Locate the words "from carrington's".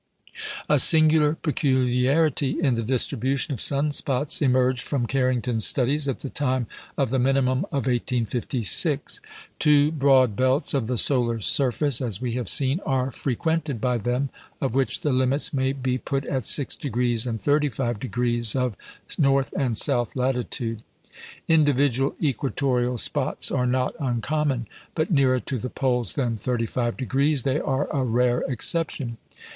4.81-5.67